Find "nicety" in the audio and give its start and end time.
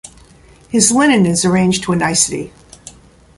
1.95-2.51